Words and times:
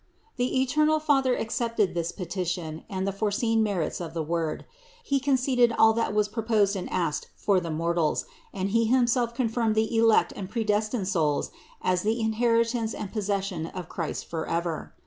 127. 0.37 0.37
The 0.57 0.61
eternal 0.63 0.99
Father 0.99 1.35
accepted 1.35 1.93
this 1.93 2.11
petition 2.11 2.83
and 2.89 3.05
the 3.05 3.11
THE 3.11 3.17
INCARNATION 3.17 3.19
103 3.19 3.19
foreseen 3.19 3.61
merits 3.63 4.01
of 4.01 4.15
the 4.15 4.23
Word; 4.23 4.65
He 5.03 5.19
conceded 5.19 5.71
all 5.73 5.93
that 5.93 6.15
was 6.15 6.27
proposed 6.27 6.75
and 6.75 6.89
asked 6.89 7.27
for 7.35 7.59
the 7.59 7.69
mortals, 7.69 8.25
and 8.51 8.71
He 8.71 8.85
himself 8.85 9.35
confirmed 9.35 9.75
the 9.75 9.95
elect 9.95 10.33
and 10.35 10.49
predestined 10.49 11.07
souls 11.07 11.51
as 11.83 12.01
the 12.01 12.15
inheri 12.15 12.67
tance 12.67 12.95
and 12.95 13.13
possession 13.13 13.67
of 13.67 13.89
Christ 13.89 14.25
forever. 14.25 14.95